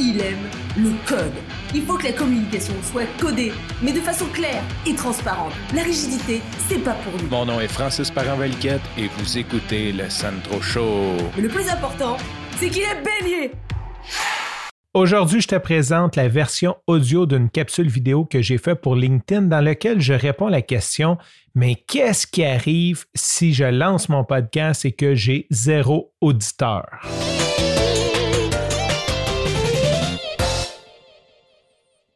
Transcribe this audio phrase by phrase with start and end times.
[0.00, 1.32] il aime le code.
[1.74, 3.52] Il faut que la communication soit codée,
[3.82, 5.52] mais de façon claire et transparente.
[5.74, 7.28] La rigidité, c'est pas pour nous.
[7.28, 11.16] Mon nom est Francis Parent-Valquette et vous écoutez le Sandro Show.
[11.36, 12.16] Mais le plus important,
[12.56, 13.52] c'est qu'il est bélier.
[14.94, 19.42] Aujourd'hui, je te présente la version audio d'une capsule vidéo que j'ai faite pour LinkedIn
[19.42, 21.18] dans laquelle je réponds à la question
[21.54, 26.86] Mais qu'est-ce qui arrive si je lance mon podcast et que j'ai zéro auditeur?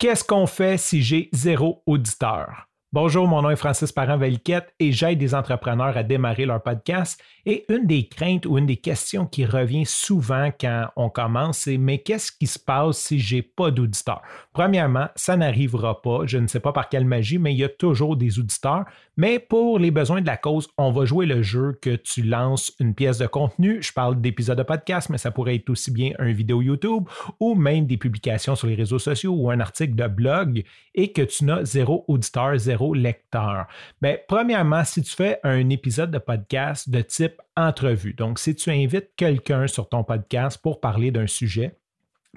[0.00, 2.67] Qu'est-ce qu'on fait si j'ai zéro auditeur?
[2.90, 7.22] Bonjour, mon nom est Francis Parent-Velquette et j'aide des entrepreneurs à démarrer leur podcast.
[7.44, 11.76] Et une des craintes ou une des questions qui revient souvent quand on commence, c'est
[11.76, 14.22] mais qu'est-ce qui se passe si j'ai pas d'auditeurs?
[14.54, 16.20] Premièrement, ça n'arrivera pas.
[16.24, 18.86] Je ne sais pas par quelle magie, mais il y a toujours des auditeurs.
[19.18, 22.72] Mais pour les besoins de la cause, on va jouer le jeu que tu lances
[22.80, 23.82] une pièce de contenu.
[23.82, 27.04] Je parle d'épisodes de podcast, mais ça pourrait être aussi bien un vidéo YouTube
[27.38, 31.22] ou même des publications sur les réseaux sociaux ou un article de blog et que
[31.22, 33.66] tu n'as zéro auditeur, zéro lecteur?
[34.00, 38.70] Bien, premièrement, si tu fais un épisode de podcast de type entrevue, donc si tu
[38.70, 41.78] invites quelqu'un sur ton podcast pour parler d'un sujet,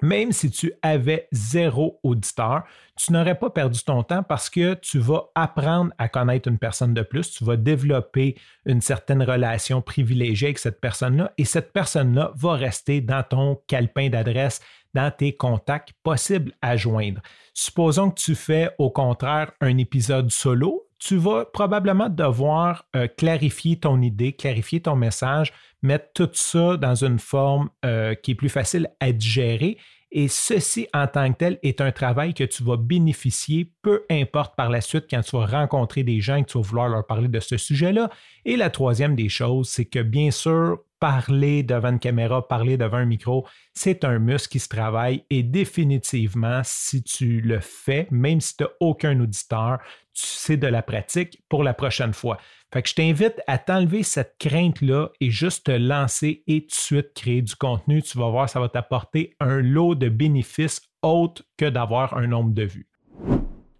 [0.00, 2.62] même si tu avais zéro auditeur,
[2.96, 6.94] tu n'aurais pas perdu ton temps parce que tu vas apprendre à connaître une personne
[6.94, 12.32] de plus, tu vas développer une certaine relation privilégiée avec cette personne-là et cette personne-là
[12.34, 14.60] va rester dans ton calepin d'adresse,
[14.94, 17.20] dans tes contacts possibles à joindre.
[17.54, 23.76] Supposons que tu fais au contraire un épisode solo, tu vas probablement devoir euh, clarifier
[23.76, 28.48] ton idée, clarifier ton message, mettre tout ça dans une forme euh, qui est plus
[28.48, 29.78] facile à digérer.
[30.12, 34.54] Et ceci, en tant que tel, est un travail que tu vas bénéficier, peu importe
[34.54, 37.04] par la suite quand tu vas rencontrer des gens et que tu vas vouloir leur
[37.04, 38.08] parler de ce sujet-là.
[38.44, 42.98] Et la troisième des choses, c'est que bien sûr, parler devant une caméra, parler devant
[42.98, 48.40] un micro, c'est un muscle qui se travaille et définitivement, si tu le fais, même
[48.40, 49.80] si tu n'as aucun auditeur,
[50.12, 52.38] c'est de la pratique pour la prochaine fois.
[52.72, 56.72] Fait que je t'invite à t'enlever cette crainte-là et juste te lancer et tout de
[56.74, 58.00] suite créer du contenu.
[58.00, 62.54] Tu vas voir, ça va t'apporter un lot de bénéfices autres que d'avoir un nombre
[62.54, 62.86] de vues.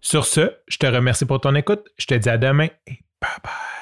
[0.01, 1.87] Sur ce, je te remercie pour ton écoute.
[1.97, 3.72] Je te dis à demain et bye bye.